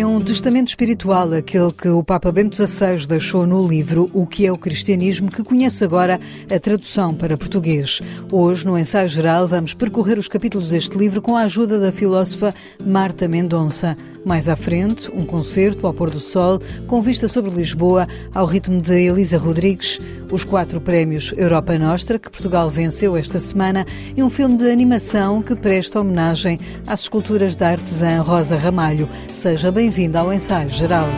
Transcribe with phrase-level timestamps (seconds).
[0.00, 4.46] é um testamento espiritual, aquele que o Papa Bento XVI deixou no livro O que
[4.46, 8.00] é o Cristianismo, que conhece agora a tradução para português.
[8.30, 12.54] Hoje, no ensaio geral, vamos percorrer os capítulos deste livro com a ajuda da filósofa
[12.84, 13.96] Marta Mendonça.
[14.24, 18.80] Mais à frente, um concerto ao pôr do sol, com vista sobre Lisboa, ao ritmo
[18.80, 24.30] de Elisa Rodrigues, os quatro prémios Europa Nostra, que Portugal venceu esta semana, e um
[24.30, 29.08] filme de animação que presta homenagem às esculturas da artesã Rosa Ramalho.
[29.32, 31.08] Seja bem-vindo ao ensaio geral.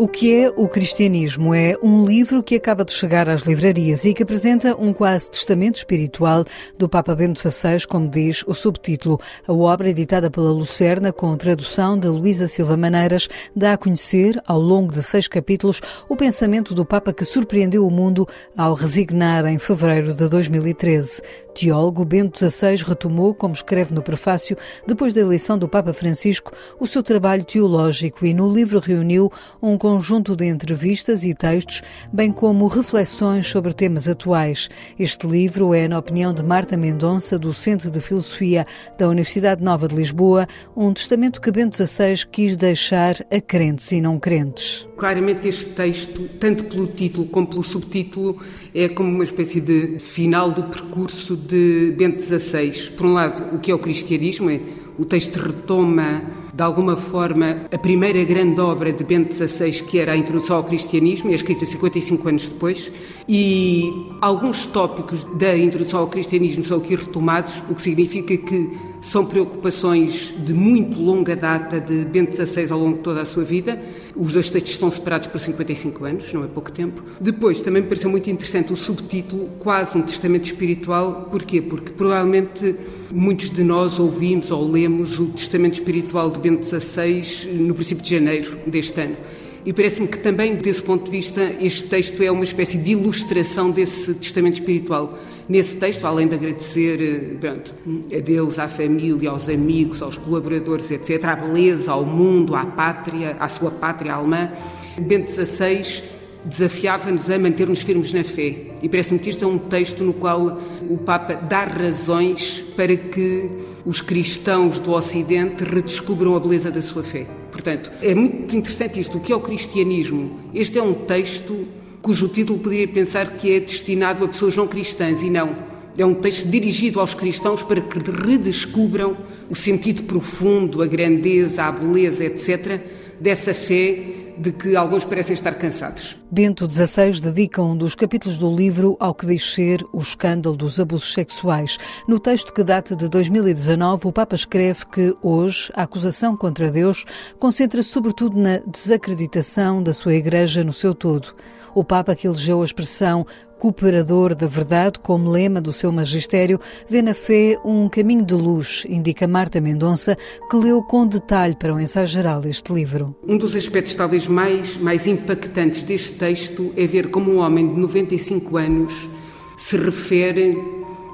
[0.00, 1.52] O que é o cristianismo?
[1.52, 5.76] É um livro que acaba de chegar às livrarias e que apresenta um quase testamento
[5.76, 6.42] espiritual
[6.78, 9.20] do Papa Bento XVI, como diz o subtítulo.
[9.46, 14.58] A obra, editada pela Lucerna, com tradução de Luísa Silva Maneiras, dá a conhecer, ao
[14.58, 18.26] longo de seis capítulos, o pensamento do Papa que surpreendeu o mundo
[18.56, 21.20] ao resignar em fevereiro de 2013
[21.54, 24.56] teólogo, Bento XVI retomou, como escreve no prefácio,
[24.86, 29.30] depois da eleição do Papa Francisco, o seu trabalho teológico e no livro reuniu
[29.62, 34.68] um conjunto de entrevistas e textos, bem como reflexões sobre temas atuais.
[34.98, 38.66] Este livro é, na opinião de Marta Mendonça, docente de Filosofia
[38.98, 44.00] da Universidade Nova de Lisboa, um testamento que Bento XVI quis deixar a crentes e
[44.00, 44.89] não crentes.
[45.00, 48.36] Claramente este texto, tanto pelo título como pelo subtítulo,
[48.74, 52.90] é como uma espécie de final do percurso de Bento XVI.
[52.98, 54.60] Por um lado, o que é o cristianismo, é
[54.98, 60.12] o texto retoma, de alguma forma, a primeira grande obra de Bento XVI, que era
[60.12, 62.92] a Introdução ao Cristianismo, é escrita 55 anos depois,
[63.26, 63.90] e
[64.20, 68.68] alguns tópicos da Introdução ao Cristianismo são aqui retomados, o que significa que
[69.00, 73.44] são preocupações de muito longa data de Bento XVI ao longo de toda a sua
[73.44, 73.80] vida.
[74.14, 77.02] Os dois textos estão separados por 55 anos, não é pouco tempo.
[77.20, 81.28] Depois, também me pareceu muito interessante o subtítulo, quase um testamento espiritual.
[81.30, 81.62] Porquê?
[81.62, 82.76] Porque provavelmente
[83.10, 88.10] muitos de nós ouvimos ou lemos o testamento espiritual de Bento XVI no princípio de
[88.10, 89.16] janeiro deste ano.
[89.64, 93.70] E parece-me que também, desse ponto de vista, este texto é uma espécie de ilustração
[93.70, 95.18] desse testamento espiritual.
[95.48, 97.74] Nesse texto, além de agradecer eh, pronto,
[98.16, 103.36] a Deus, à família, aos amigos, aos colaboradores, etc., à beleza, ao mundo, à pátria,
[103.38, 104.50] à sua pátria alemã,
[104.98, 106.04] Bento XVI
[106.44, 108.68] desafiava-nos a manter-nos firmes na fé.
[108.82, 113.50] E parece-me que este é um texto no qual o Papa dá razões para que
[113.84, 117.26] os cristãos do Ocidente redescubram a beleza da sua fé.
[117.60, 119.18] Portanto, é muito interessante isto.
[119.18, 120.40] O que é o cristianismo?
[120.54, 121.68] Este é um texto
[122.00, 125.54] cujo título poderia pensar que é destinado a pessoas não cristãs e não.
[125.98, 129.14] É um texto dirigido aos cristãos para que redescubram
[129.50, 132.80] o sentido profundo, a grandeza, a beleza, etc.,
[133.20, 134.04] dessa fé
[134.40, 136.16] de que alguns parecem estar cansados.
[136.30, 140.80] Bento XVI dedica um dos capítulos do livro ao que diz ser o escândalo dos
[140.80, 141.78] abusos sexuais.
[142.08, 147.04] No texto que data de 2019, o Papa escreve que hoje a acusação contra Deus
[147.38, 151.34] concentra-se sobretudo na desacreditação da sua Igreja no seu todo.
[151.74, 153.26] O Papa, que elegeu a expressão
[153.60, 158.86] cooperador da verdade como lema do seu magistério, vê na fé um caminho de luz,
[158.88, 160.16] indica Marta Mendonça,
[160.48, 163.14] que leu com detalhe para o ensaio geral este livro.
[163.22, 167.78] Um dos aspectos talvez mais, mais impactantes deste texto é ver como um homem de
[167.78, 169.10] 95 anos
[169.58, 170.56] se refere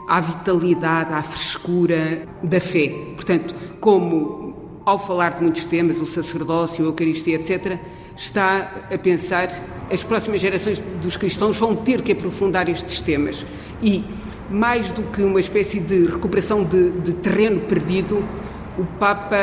[0.09, 2.95] à vitalidade, à frescura da fé.
[3.17, 4.55] Portanto, como
[4.87, 7.77] ao falar de muitos temas, o sacerdócio, a Eucaristia, etc.,
[8.17, 9.49] está a pensar
[9.91, 13.45] as próximas gerações dos cristãos vão ter que aprofundar estes temas.
[13.83, 14.05] E,
[14.51, 18.25] mais do que uma espécie de recuperação de, de terreno perdido,
[18.79, 19.37] o Papa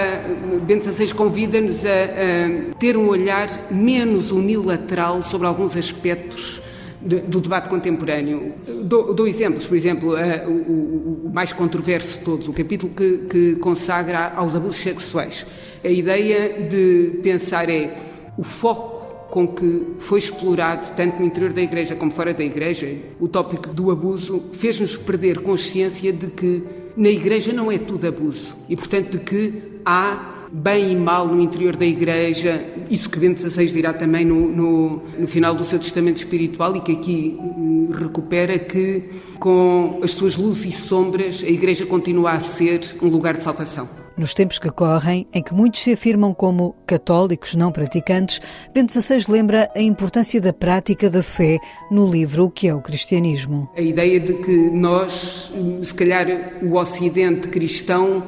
[0.65, 6.61] Bento XVI convida-nos a, a, ter um olhar menos unilateral sobre alguns aspectos
[7.01, 8.53] de, do debate contemporâneo.
[8.83, 13.17] Dou, dou, exemplos, por exemplo, a, o, o, mais controverso de todos, o capítulo que,
[13.29, 15.45] que consagra aos abusos sexuais.
[15.83, 17.93] A ideia de pensar é
[18.37, 22.95] o foco com que foi explorado, tanto no interior da Igreja como fora da Igreja,
[23.19, 26.63] o tópico do abuso, fez-nos perder consciência de que
[26.95, 31.41] na Igreja não é tudo abuso e, portanto, de que há bem e mal no
[31.41, 35.79] interior da Igreja, isso que Bento XVI dirá também no, no, no final do seu
[35.79, 39.09] testamento espiritual e que aqui uh, recupera que,
[39.39, 44.02] com as suas luzes e sombras, a Igreja continua a ser um lugar de salvação.
[44.15, 48.39] Nos tempos que correm, em que muitos se afirmam como católicos não praticantes,
[48.71, 52.81] Bento XVI lembra a importância da prática da fé no livro O que é o
[52.81, 53.67] Cristianismo.
[53.75, 55.51] A ideia de que nós,
[55.81, 56.27] se calhar
[56.61, 58.23] o Ocidente cristão,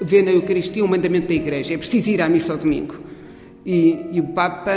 [0.00, 1.74] vê na Eucaristia um mandamento da Igreja.
[1.74, 2.94] É preciso ir à missa ao domingo.
[3.64, 4.72] E, e o Papa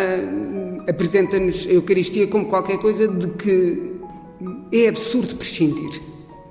[0.87, 3.99] apresenta-nos a Eucaristia como qualquer coisa de que
[4.73, 6.08] é absurdo prescindir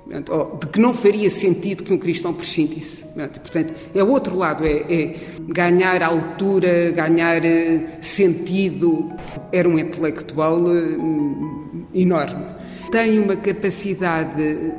[0.09, 3.03] de que não faria sentido que um cristão prescindisse.
[3.13, 5.15] Portanto, é o outro lado, é, é
[5.47, 9.11] ganhar altura, ganhar eh, sentido.
[9.51, 10.97] Era um intelectual eh,
[11.93, 12.45] enorme.
[12.91, 14.71] Tem uma capacidade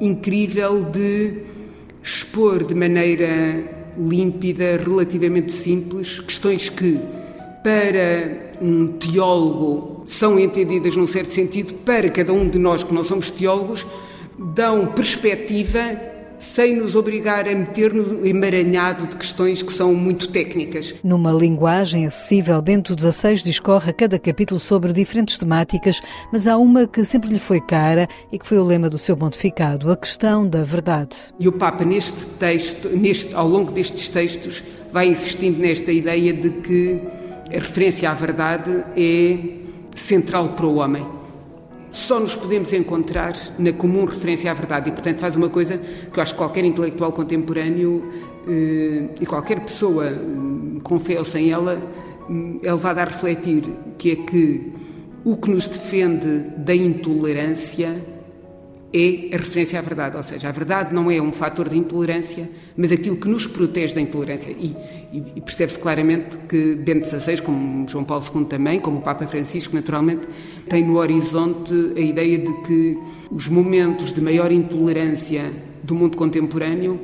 [0.00, 1.42] incrível de
[2.02, 3.64] expor de maneira
[3.98, 7.00] límpida, relativamente simples, questões que,
[7.64, 13.02] para um teólogo, são entendidas num certo sentido, para cada um de nós que não
[13.02, 13.84] somos teólogos,
[14.38, 20.94] dão perspectiva sem nos obrigar a meter no emaranhado de questões que são muito técnicas.
[21.02, 26.86] Numa linguagem acessível, Bento XVI discorre a cada capítulo sobre diferentes temáticas, mas há uma
[26.86, 30.46] que sempre lhe foi cara e que foi o lema do seu pontificado, a questão
[30.46, 31.16] da verdade.
[31.38, 34.62] E o Papa, neste texto, neste, ao longo destes textos,
[34.92, 37.00] vai insistindo nesta ideia de que
[37.48, 39.38] a referência à verdade é
[39.94, 41.15] central para o homem
[41.96, 44.90] só nos podemos encontrar na comum referência à verdade.
[44.90, 48.04] E, portanto, faz uma coisa que eu acho que qualquer intelectual contemporâneo
[48.46, 51.80] eh, e qualquer pessoa eh, com fé ou sem ela
[52.62, 53.64] é levada a refletir,
[53.96, 54.72] que é que
[55.24, 57.96] o que nos defende da intolerância
[58.92, 60.16] é a referência à verdade.
[60.16, 63.94] Ou seja, a verdade não é um fator de intolerância, mas aquilo que nos protege
[63.94, 64.50] da intolerância.
[64.50, 64.76] E,
[65.12, 69.26] e, e percebe-se claramente que Bento XVI, como João Paulo II também, como o Papa
[69.26, 70.26] Francisco, naturalmente,
[70.68, 72.98] tem no horizonte a ideia de que
[73.30, 75.50] os momentos de maior intolerância
[75.82, 76.98] do mundo contemporâneo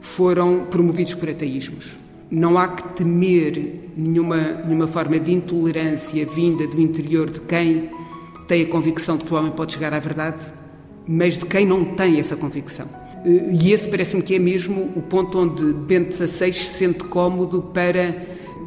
[0.00, 1.92] foram promovidos por ateísmos.
[2.30, 7.88] Não há que temer nenhuma, nenhuma forma de intolerância vinda do interior de quem
[8.48, 10.44] tem a convicção de que o homem pode chegar à verdade
[11.06, 12.86] mas de quem não tem essa convicção.
[13.24, 17.62] Eh, e esse parece-me que é mesmo o ponto onde Bento XVI se sente cómodo
[17.62, 18.14] para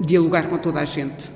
[0.02, 1.30] dialogar com toda a gente.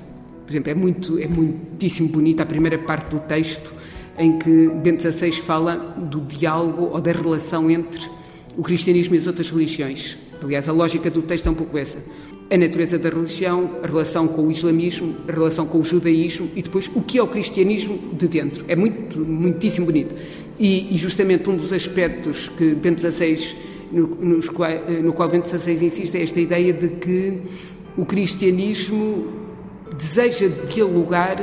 [0.44, 3.72] Por exemplo, é, muito, é muitíssimo bonita a primeira parte do texto
[4.18, 8.08] em que Bento XVI fala do diálogo ou da relação entre
[8.56, 10.18] o cristianismo e as outras religiões.
[10.42, 11.98] Aliás, a lógica do texto é um pouco essa
[12.50, 16.62] a natureza da religião, a relação com o islamismo, a relação com o judaísmo e
[16.62, 18.64] depois o que é o cristianismo de dentro.
[18.68, 20.14] É muito, muitíssimo bonito.
[20.58, 23.56] E, e justamente um dos aspectos que Bento XVI,
[23.90, 24.48] no, nos,
[25.02, 27.40] no qual Bento XVI insiste, é esta ideia de que
[27.96, 29.32] o cristianismo
[29.96, 31.38] deseja dialogar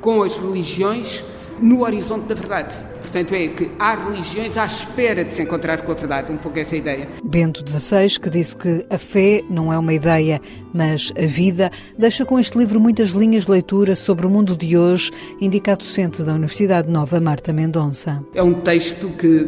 [0.00, 1.24] com as religiões
[1.60, 2.76] no horizonte da verdade.
[3.08, 6.58] Portanto, é que há religiões à espera de se encontrar com a verdade, um pouco
[6.58, 7.08] essa ideia.
[7.24, 10.42] Bento XVI, que disse que a fé não é uma ideia,
[10.74, 14.76] mas a vida, deixa com este livro muitas linhas de leitura sobre o mundo de
[14.76, 15.10] hoje,
[15.40, 18.22] indica a docente da Universidade Nova, Marta Mendonça.
[18.34, 19.46] É um texto que,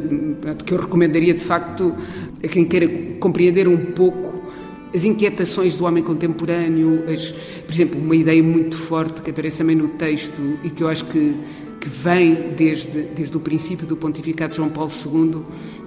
[0.64, 1.94] que eu recomendaria, de facto,
[2.42, 4.40] a quem queira compreender um pouco
[4.94, 9.76] as inquietações do homem contemporâneo, as, por exemplo, uma ideia muito forte que aparece também
[9.76, 11.36] no texto e que eu acho que
[11.80, 15.42] que vem desde, desde o princípio do pontificado de João Paulo II,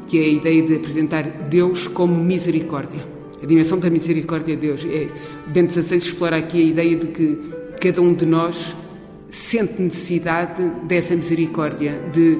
[0.07, 3.05] que é a ideia de apresentar Deus como misericórdia.
[3.41, 4.85] A dimensão da misericórdia de Deus.
[4.85, 5.07] É,
[5.47, 7.37] Bento XVI explora aqui a ideia de que
[7.79, 8.75] cada um de nós
[9.29, 12.39] sente necessidade dessa misericórdia, de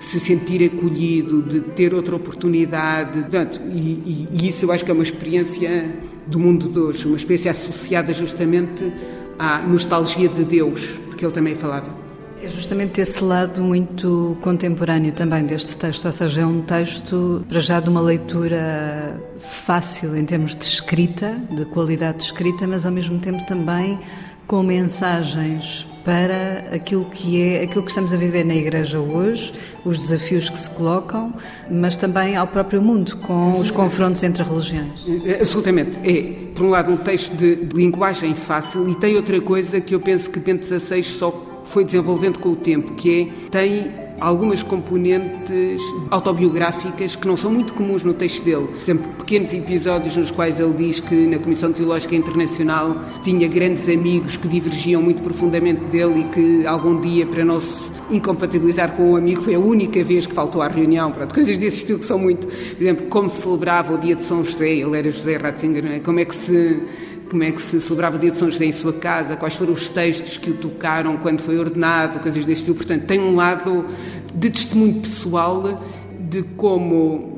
[0.00, 3.20] se sentir acolhido, de ter outra oportunidade.
[3.20, 5.94] Portanto, e, e, e, isso eu acho que é uma experiência
[6.26, 8.92] do mundo de hoje, uma experiência associada justamente
[9.38, 10.80] à nostalgia de Deus,
[11.10, 12.03] de que ele também falava.
[12.44, 17.58] É justamente esse lado muito contemporâneo também deste texto, ou seja, é um texto para
[17.58, 22.92] já de uma leitura fácil em termos de escrita, de qualidade de escrita, mas ao
[22.92, 23.98] mesmo tempo também
[24.46, 29.96] com mensagens para aquilo que é aquilo que estamos a viver na Igreja hoje, os
[29.96, 31.32] desafios que se colocam,
[31.70, 35.06] mas também ao próprio mundo, com os confrontos entre religiões.
[35.24, 35.98] É, absolutamente.
[36.06, 39.94] É, por um lado, um texto de, de linguagem fácil e tem outra coisa que
[39.94, 44.62] eu penso que Bento XVI só foi desenvolvendo com o tempo, que é, tem algumas
[44.62, 48.66] componentes autobiográficas que não são muito comuns no texto dele.
[48.66, 53.88] Por exemplo, pequenos episódios nos quais ele diz que na Comissão Teológica Internacional tinha grandes
[53.88, 59.12] amigos que divergiam muito profundamente dele e que algum dia, para não se incompatibilizar com
[59.12, 61.10] um amigo, foi a única vez que faltou à reunião.
[61.10, 62.46] Pronto, coisas desse estilo que são muito.
[62.46, 66.00] Por exemplo, como se celebrava o dia de São José, ele era José Ratzinger, é?
[66.00, 66.82] como é que se
[67.28, 69.72] como é que se celebrava o dia de São José em sua casa, quais foram
[69.72, 72.78] os textos que o tocaram quando foi ordenado, coisas deste tipo.
[72.78, 73.86] Portanto, tem um lado
[74.34, 75.82] de testemunho pessoal
[76.18, 77.34] de como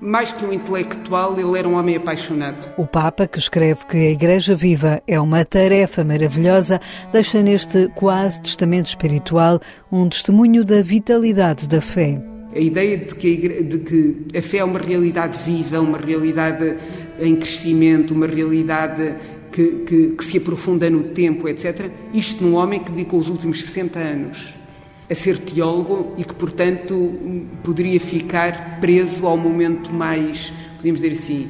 [0.00, 2.72] mais que um intelectual, ele era um homem apaixonado.
[2.78, 6.80] O Papa, que escreve que a Igreja Viva é uma tarefa maravilhosa,
[7.12, 9.60] deixa neste quase testamento espiritual
[9.92, 12.20] um testemunho da vitalidade da fé.
[12.54, 15.98] A ideia de que, a, igreja, de que a fé é uma realidade viva, uma
[15.98, 16.76] realidade
[17.20, 19.14] em crescimento, uma realidade
[19.52, 21.90] que, que, que, se aprofunda no tempo, etc.
[22.14, 24.54] Isto num homem que dedicou os últimos 60 anos
[25.10, 27.12] a ser teólogo e que, portanto,
[27.64, 31.48] poderia ficar preso ao momento mais, podemos dizer assim,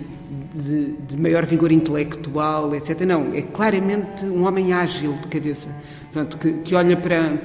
[0.54, 3.00] de, de, maior vigor intelectual, etc.
[3.02, 5.68] Não, é claramente um homem ágil de cabeça,
[6.12, 7.40] Pronto, que, que olha para,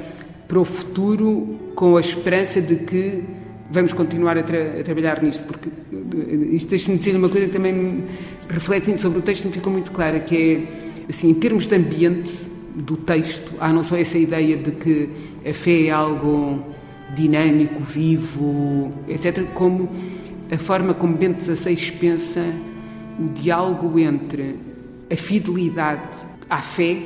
[0.47, 3.23] para o futuro com a esperança de que
[3.69, 7.53] vamos continuar a, tra a trabalhar nisto, porque eh, isto deixa-me dizer uma coisa que
[7.53, 8.03] também,
[8.49, 12.31] refletindo sobre o texto, me ficou muito clara, que é, assim, em termos de ambiente
[12.75, 15.09] do texto, há não só essa ideia de que
[15.47, 16.63] a fé é algo
[17.15, 19.89] dinâmico, vivo, etc., como
[20.51, 22.43] a forma como Bento XVI pensa
[23.19, 24.55] o diálogo entre
[25.09, 26.01] a fidelidade
[26.49, 26.97] à fé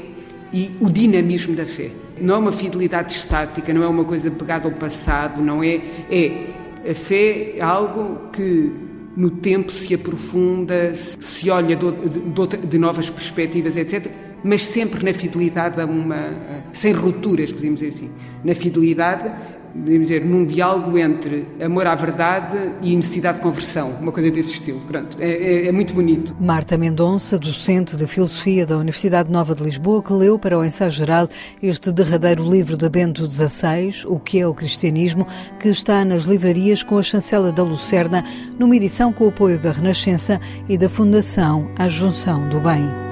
[0.52, 1.92] e o dinamismo da fé.
[2.22, 5.82] Não é uma fidelidade estática, não é uma coisa pegada ao passado, não é.
[6.10, 6.46] É.
[6.90, 8.72] A fé é algo que
[9.16, 14.10] no tempo se aprofunda, se olha de, de, novas perspectivas, etc.
[14.44, 16.64] Mas sempre na fidelidade a uma.
[16.72, 18.10] sem rupturas, podemos dizer assim.
[18.44, 19.30] Na fidelidade
[19.76, 24.80] dizer, num diálogo entre amor à verdade e necessidade de conversão, uma coisa desse estilo.
[24.82, 26.36] Pronto, é, é, é, muito bonito.
[26.40, 30.92] Marta Mendonça, docente de Filosofia da Universidade Nova de Lisboa, que leu para o ensaio
[30.92, 31.30] geral
[31.62, 35.28] este derradeiro livro de Bento XVI, O que é o Cristianismo,
[35.60, 38.24] que está nas livrarias com a chancela da Lucerna,
[38.58, 43.09] numa edição com o apoio da Renascença e da Fundação A Junção do Bem.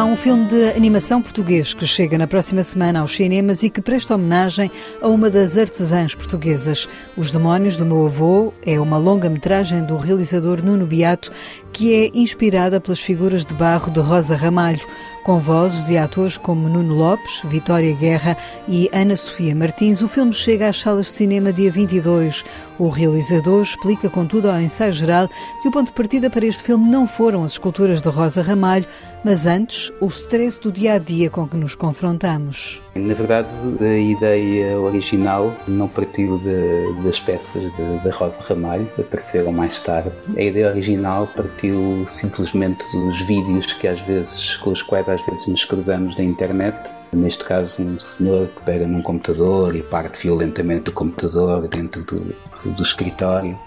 [0.00, 3.82] Há um filme de animação português que chega na próxima semana aos cinemas e que
[3.82, 6.88] presta homenagem a uma das artesãs portuguesas.
[7.18, 11.30] Os Demónios do Meu Avô é uma longa-metragem do realizador Nuno Beato
[11.70, 14.80] que é inspirada pelas figuras de barro de Rosa Ramalho
[15.24, 20.32] com vozes de atores como Nuno Lopes, Vitória Guerra e Ana Sofia Martins, o filme
[20.32, 22.44] chega às salas de cinema dia 22.
[22.78, 25.28] O realizador explica, contudo, ao ensaio geral
[25.60, 28.86] que o ponto de partida para este filme não foram as esculturas de Rosa Ramalho,
[29.24, 32.82] mas antes o stress do dia a dia com que nos confrontamos.
[32.94, 33.48] Na verdade,
[33.80, 40.12] a ideia original não partiu de, das peças de Rosa Ramalho, apareceram mais tarde.
[40.36, 45.46] A ideia original partiu simplesmente dos vídeos que às vezes, com os quais às vezes
[45.46, 46.76] nos cruzamos na internet
[47.12, 52.16] Neste caso, um senhor que pega num computador e parte violentamente do computador dentro do,
[52.64, 53.58] do escritório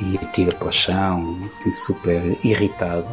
[0.00, 3.08] e atira para o chão, assim, super irritado.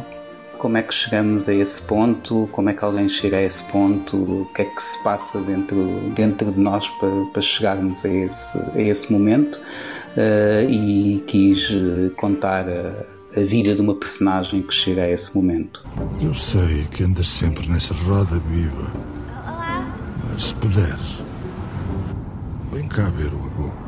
[0.58, 2.48] Como é que chegamos a esse ponto?
[2.52, 4.16] Como é que alguém chega a esse ponto?
[4.16, 5.76] O que é que se passa dentro,
[6.14, 9.60] dentro de nós para, para chegarmos a esse, a esse momento?
[10.16, 11.70] Uh, e quis
[12.16, 13.06] contar a,
[13.38, 15.84] a vida de uma personagem que chega a esse momento.
[16.20, 18.92] Eu sei que andas sempre nessa roda viva
[20.38, 21.20] se puderes,
[22.72, 23.87] vem cá ver o avô.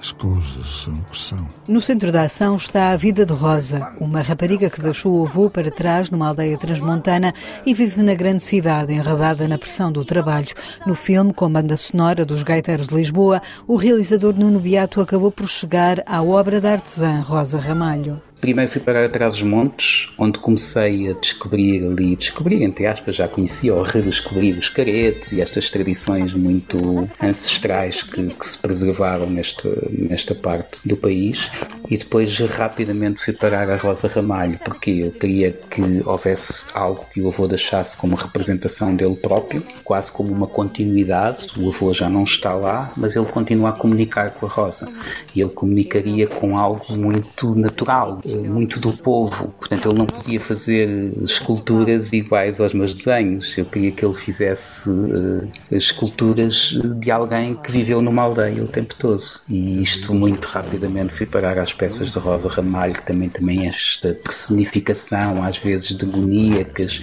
[0.00, 1.46] As coisas são o que são.
[1.68, 5.50] No centro da ação está a vida de Rosa, uma rapariga que deixou o avô
[5.50, 7.34] para trás numa aldeia transmontana
[7.66, 10.48] e vive na grande cidade, enredada na pressão do trabalho.
[10.86, 15.30] No filme, com a banda sonora dos Gaiteiros de Lisboa, o realizador Nuno Beato acabou
[15.30, 18.22] por chegar à obra da artesã Rosa Ramalho.
[18.40, 23.28] Primeiro fui para trás dos montes, onde comecei a descobrir ali, descobrir entre aspas, já
[23.28, 29.68] conhecia ou redescobrir os caretos e estas tradições muito ancestrais que, que se preservaram nesta,
[29.92, 31.50] nesta parte do país.
[31.90, 37.20] E depois rapidamente fui parar a Rosa Ramalho, porque eu queria que houvesse algo que
[37.20, 41.48] o avô deixasse como representação dele próprio, quase como uma continuidade.
[41.58, 44.88] O avô já não está lá, mas ele continua a comunicar com a Rosa.
[45.34, 50.88] E ele comunicaria com algo muito natural, muito do povo, portanto ele não podia fazer
[51.22, 53.56] esculturas iguais aos meus desenhos.
[53.56, 58.94] Eu queria que ele fizesse uh, esculturas de alguém que viveu numa aldeia o tempo
[58.98, 59.22] todo.
[59.48, 64.14] E isto muito rapidamente fui parar às peças de Rosa Ramalho, que também também esta
[64.14, 67.00] personificação, às vezes demoníacas,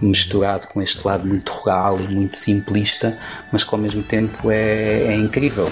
[0.00, 3.18] misturado com este lado muito rural e muito simplista,
[3.52, 5.68] mas que ao mesmo tempo é, é incrível.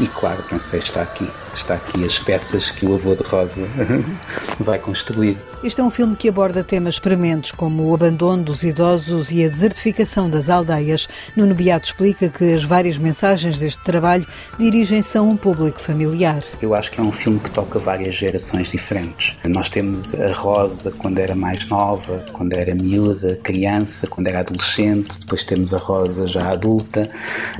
[0.00, 3.64] E claro, pensei, está aqui, está aqui as peças que o avô de Rosa
[4.58, 5.38] vai construir.
[5.62, 9.48] Este é um filme que aborda temas prementes como o abandono dos idosos e a
[9.48, 11.08] desertificação das aldeias.
[11.36, 14.26] Nuno Beato explica que as várias mensagens deste trabalho
[14.58, 16.42] dirigem-se a um público familiar.
[16.60, 19.36] Eu acho que é um filme que toca várias gerações diferentes.
[19.46, 25.20] Nós temos a Rosa quando era mais nova, quando era miúda, criança, quando era adolescente,
[25.20, 27.08] depois temos a Rosa já adulta,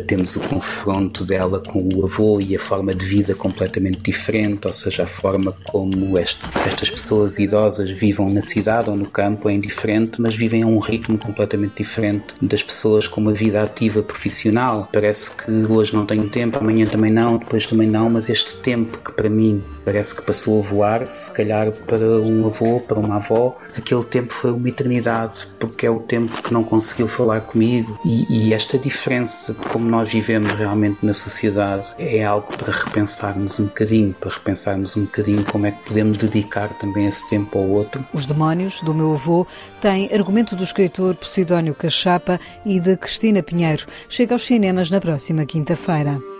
[0.09, 4.73] temos o confronto dela com o avô e a forma de vida completamente diferente, ou
[4.73, 9.53] seja, a forma como este, estas pessoas idosas vivam na cidade ou no campo é
[9.53, 14.89] indiferente, mas vivem a um ritmo completamente diferente das pessoas com uma vida ativa profissional.
[14.93, 18.99] Parece que hoje não tenho tempo, amanhã também não, depois também não, mas este tempo
[18.99, 23.17] que para mim parece que passou a voar, se calhar para um avô, para uma
[23.17, 27.99] avó, aquele tempo foi uma eternidade, porque é o tempo que não conseguiu falar comigo
[28.05, 33.59] e, e esta diferença de como nós vivemos realmente na sociedade é algo para repensarmos
[33.59, 37.69] um bocadinho, para repensarmos um bocadinho como é que podemos dedicar também esse tempo ao
[37.69, 38.05] outro.
[38.13, 39.47] Os Demónios, do meu avô,
[39.81, 43.87] tem argumento do escritor Posidónio Cachapa e de Cristina Pinheiro.
[44.09, 46.34] Chega aos cinemas na próxima quinta-feira.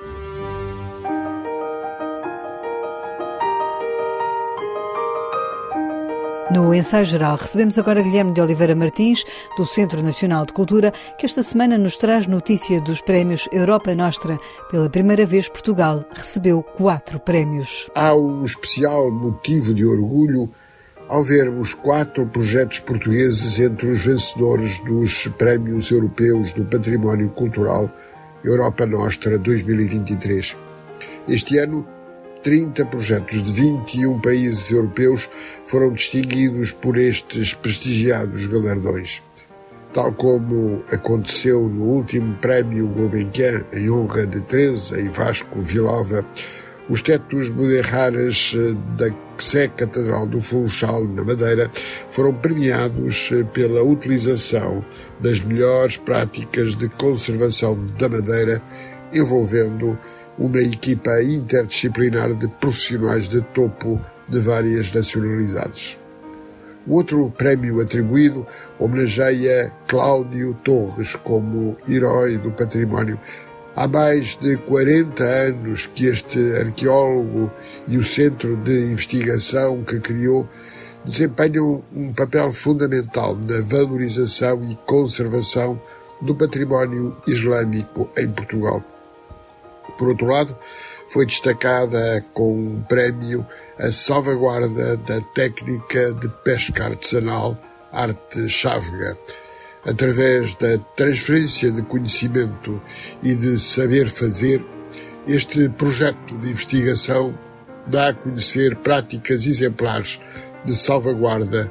[6.55, 9.25] No ensaio geral, recebemos agora Guilherme de Oliveira Martins,
[9.57, 14.39] do Centro Nacional de Cultura, que esta semana nos traz notícia dos prémios Europa Nostra.
[14.71, 17.91] Pela primeira vez, Portugal recebeu quatro prémios.
[17.93, 20.49] Há um especial motivo de orgulho
[21.09, 27.91] ao vermos quatro projetos portugueses entre os vencedores dos prémios europeus do património cultural
[28.45, 30.57] Europa Nostra 2023.
[31.27, 31.85] Este ano,
[32.45, 35.31] 30 projetos de 21 países europeus
[35.65, 39.23] foram distinguidos por estes prestigiados galardões.
[39.95, 46.23] Tal como aconteceu no último prémio Gulbenkian em honra de Teresa e Vasco Vilova,
[46.91, 51.71] os tetos Muderraras eh, da Sé Catedral do Funchal, na Madeira,
[52.11, 54.85] foram premiados eh, pela utilização
[55.19, 58.61] das melhores práticas de conservação da madeira,
[59.15, 59.99] envolvendo
[60.39, 65.99] uma equipa interdisciplinar de profissionais de topo de várias nacionalidades.
[66.87, 68.47] O outro prémio atribuído
[68.79, 73.19] homenageia Cláudio Torres como herói do património.
[73.75, 77.51] Há mais de 40 anos que este arqueólogo
[77.89, 80.49] e o centro de investigação que criou
[81.05, 85.81] desempenham um papel fundamental na valorização e conservação
[86.21, 88.94] do património islâmico em Portugal.
[89.97, 90.57] Por outro lado,
[91.09, 93.47] foi destacada com um prémio
[93.79, 97.59] a salvaguarda da técnica de pesca artesanal
[97.93, 99.17] arte chávega,
[99.87, 102.81] através da transferência de conhecimento
[103.23, 104.65] e de saber fazer,
[105.27, 107.39] este projeto de investigação
[107.87, 110.21] dá a conhecer práticas exemplares
[110.65, 111.71] de salvaguarda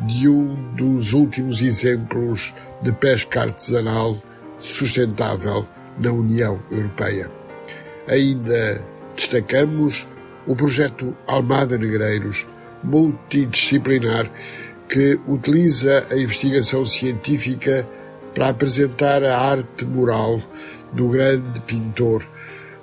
[0.00, 4.22] de um dos últimos exemplos de pesca artesanal
[4.58, 5.66] sustentável
[5.98, 7.43] na União Europeia.
[8.06, 8.80] Ainda
[9.14, 10.06] destacamos
[10.46, 12.46] o projeto Almada Negreiros,
[12.82, 14.30] multidisciplinar,
[14.88, 17.88] que utiliza a investigação científica
[18.34, 20.40] para apresentar a arte moral
[20.92, 22.24] do grande pintor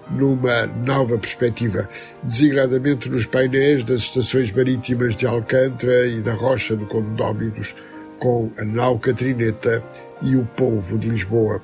[0.09, 1.87] numa nova perspectiva,
[2.23, 7.75] designadamente nos painéis das estações marítimas de Alcântara e da Rocha do Condóminos,
[8.19, 9.83] com a nau Catrineta
[10.21, 11.61] e o povo de Lisboa,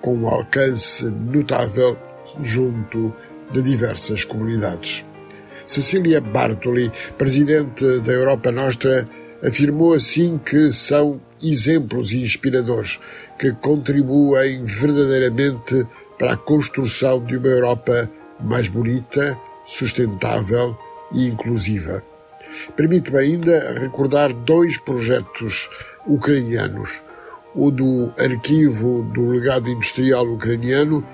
[0.00, 1.96] com um alcance notável
[2.40, 3.14] junto
[3.50, 5.04] de diversas comunidades.
[5.64, 9.08] Cecília Bartoli, presidente da Europa Nostra,
[9.42, 12.98] afirmou assim que são exemplos inspiradores
[13.38, 15.86] que contribuem verdadeiramente
[16.18, 20.76] para a construção de uma Europa mais bonita, sustentável
[21.12, 22.02] e inclusiva.
[22.74, 25.68] Permito-me ainda recordar dois projetos
[26.06, 27.02] ucranianos:
[27.54, 31.06] o do Arquivo do Legado Industrial Ucraniano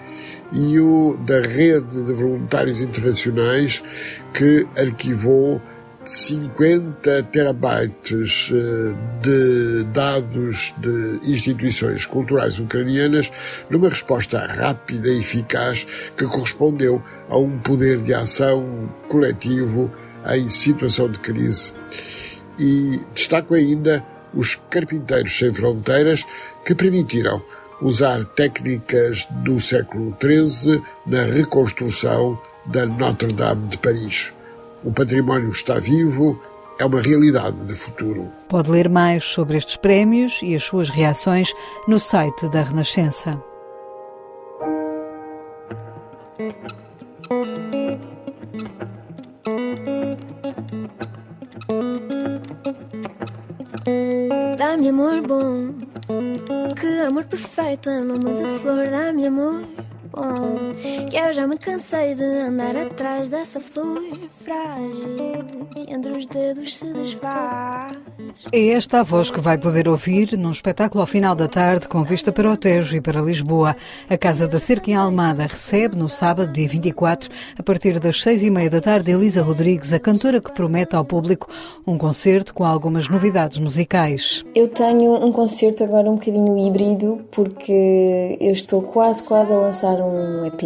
[0.53, 3.83] e o da Rede de Voluntários Internacionais,
[4.33, 5.61] que arquivou
[6.05, 13.33] 50 terabytes eh, de dados de instituições culturais ucranianas
[13.71, 19.91] numa resposta rápida e eficaz que correspondeu a um poder de ação coletivo
[20.27, 21.73] em situação de crise.
[22.59, 24.05] E destaco ainda
[24.35, 26.25] os Carpinteiros Sem Fronteiras
[26.65, 27.43] que permitiram
[27.81, 34.33] usar técnicas do século XIII na reconstrução da Notre-Dame de Paris.
[34.83, 36.41] O património está vivo,
[36.79, 38.31] é uma realidade de futuro.
[38.49, 41.53] Pode ler mais sobre estes prémios e as suas reações
[41.87, 43.41] no site da Renascença.
[54.59, 55.84] Dá-me amor bom,
[56.79, 58.89] que amor perfeito é o nome de flor.
[58.91, 59.65] Dá-me amor
[60.15, 60.75] bom,
[61.11, 64.03] que eu já me cansei de andar atrás dessa flor
[64.41, 67.97] frágil que entre os dedos se desfaz.
[68.53, 72.03] É esta a voz que vai poder ouvir num espetáculo ao final da tarde com
[72.03, 73.77] vista para o Tejo e para Lisboa.
[74.09, 78.43] A Casa da Cerca em Almada recebe no sábado, dia 24, a partir das seis
[78.43, 81.49] e meia da tarde, Elisa Rodrigues, a cantora que promete ao público
[81.87, 84.45] um concerto com algumas novidades musicais.
[84.55, 90.01] Eu tenho um concerto agora um bocadinho híbrido porque eu estou quase, quase a lançar
[90.05, 90.63] um EP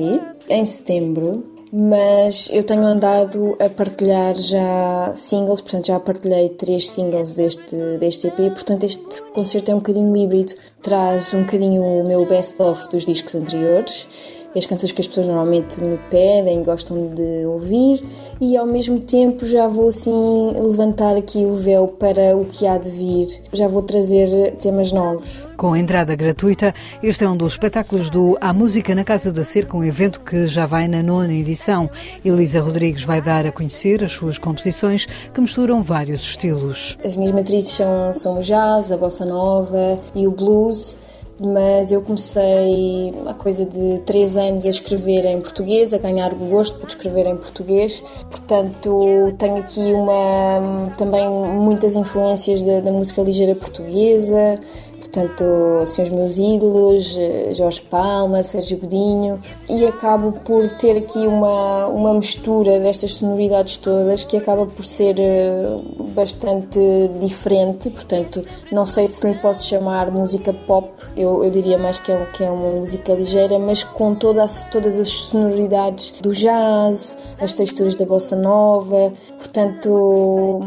[0.49, 7.35] em setembro mas eu tenho andado a partilhar já singles, portanto já partilhei três singles
[7.35, 12.25] deste, deste EP, portanto este concerto é um bocadinho híbrido, traz um bocadinho o meu
[12.25, 14.09] best-of dos discos anteriores
[14.57, 18.05] as canções que as pessoas normalmente me pedem, gostam de ouvir,
[18.41, 22.79] e ao mesmo tempo já vou assim levantar aqui o véu para o que há
[22.79, 25.49] de vir, já vou trazer temas novos.
[25.57, 29.77] Com entrada gratuita, este é um dos espetáculos do A Música na Casa da Cerca,
[29.77, 31.91] um evento que já vai na nona edição.
[32.25, 36.97] Elisa Rodrigues vai dar a conhecer as suas composições que misturam vários estilos.
[37.05, 40.99] As minhas matrizes são, são o jazz, a bossa nova e o blues
[41.41, 46.79] mas eu comecei há coisa de três anos a escrever em português, a ganhar gosto
[46.79, 48.03] por escrever em português.
[48.31, 54.61] Portanto, tenho aqui uma, também muitas influências da, da música ligeira portuguesa,
[55.09, 55.45] portanto,
[55.83, 61.87] assim, os meus ídolos, eh, Jorge Palma, Sérgio Godinho, e acabo por ter aqui uma,
[61.87, 65.79] uma mistura destas sonoridades todas que acaba por ser eh,
[66.15, 66.79] bastante
[67.21, 72.13] diferente, portanto, não sei se lhe posso chamar música pop, eu, eu diria mais que
[72.13, 77.53] é, que é uma música ligeira, mas com toda todas as sonoridades do jazz, as
[77.53, 80.61] texturas da bossa nova, portanto,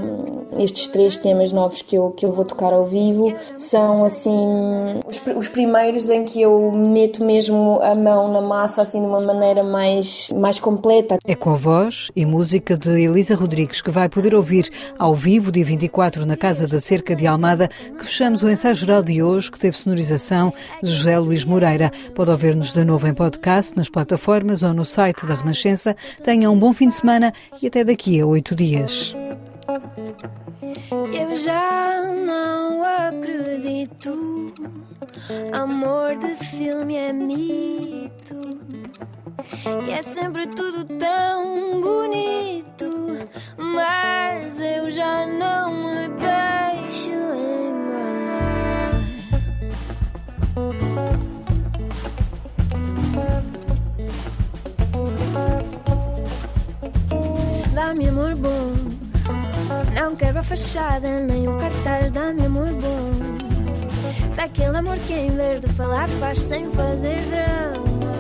[0.58, 5.00] estes três temas novos que eu, que eu vou tocar ao vivo são assim assim
[5.06, 9.20] os, os, primeiros em que eu meto mesmo a mão na massa assim de uma
[9.20, 11.18] maneira mais, mais completa.
[11.26, 15.52] É com a voz e música de Elisa Rodrigues que vai poder ouvir ao vivo
[15.52, 19.52] dia 24 na Casa da Cerca de Almada que fechamos o ensaio geral de hoje
[19.52, 21.92] que teve sonorização de José Luís Moreira.
[22.16, 25.96] Pode ouvir-nos de novo em podcast, nas plataformas ou no site da Renascença.
[26.24, 29.16] Tenha um bom fim de semana e até daqui a oito dias.
[31.14, 33.71] Eu já não acredito.
[35.54, 38.60] Amor de filme é mito.
[39.88, 43.28] E é sempre tudo tão bonito.
[43.58, 47.12] Mas eu já não me deixo
[47.72, 48.52] enganar.
[57.74, 58.92] Dá-me amor bom
[59.94, 63.41] não quero a fachada, nem o cartaz, dá-me amor bom.
[64.36, 68.16] Daquele amor que em vez de falar faz sem fazer drama.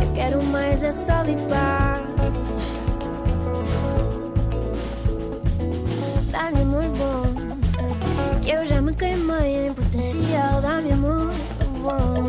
[0.00, 2.06] Eu quero mais é sol e paz.
[6.30, 10.60] Dá-me amor bom, que eu já me queimei em potencial.
[10.60, 11.32] Dá-me amor
[11.82, 12.24] bom,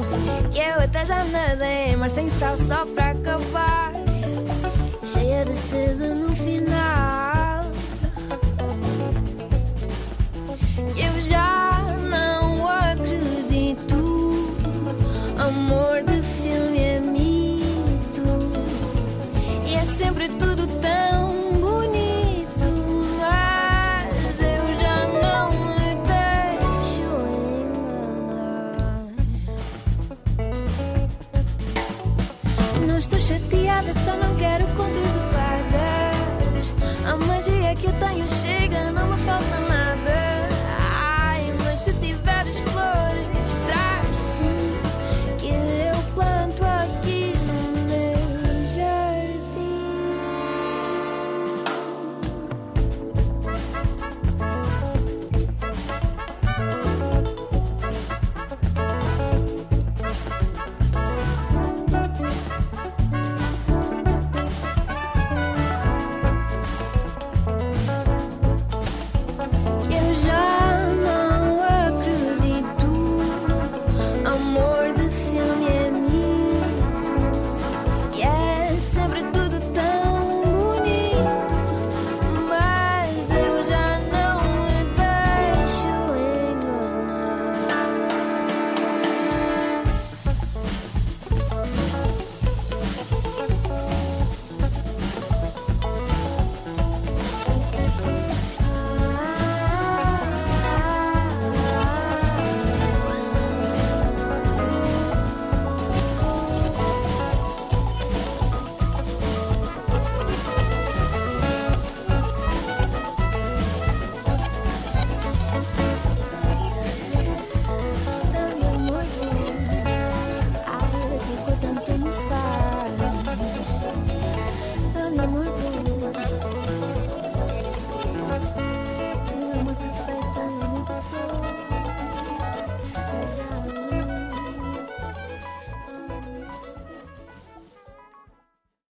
[0.51, 3.91] que eu até já nadei, mas sem sal só pra acabar.
[5.03, 6.66] Cheia de sede no final.